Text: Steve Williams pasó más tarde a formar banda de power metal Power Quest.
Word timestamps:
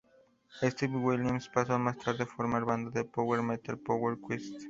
Steve 0.63 0.97
Williams 0.97 1.47
pasó 1.49 1.77
más 1.77 1.95
tarde 1.99 2.23
a 2.23 2.25
formar 2.25 2.65
banda 2.65 2.89
de 2.89 3.05
power 3.05 3.43
metal 3.43 3.77
Power 3.77 4.17
Quest. 4.27 4.55